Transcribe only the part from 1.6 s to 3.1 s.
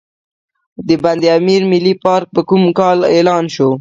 ملي پارک په کوم کال